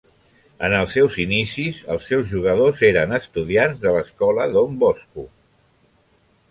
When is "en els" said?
0.67-0.95